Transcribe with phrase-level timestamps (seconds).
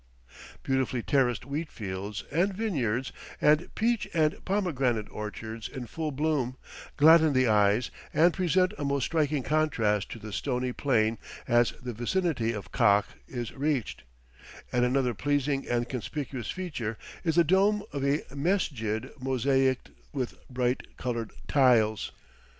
[0.63, 6.57] Beautifully terraced wheat fields and vineyards, and peach and pomegranate orchards in full bloom,
[6.97, 11.93] gladden the eyes and present a most striking contrast to the stony plain as the
[11.93, 14.01] vicinity of Kakh is reached,
[14.71, 20.97] and another pleasing and conspicuous feature is the dome of a mesjid mosaicked with bright
[20.97, 22.11] colored tiles.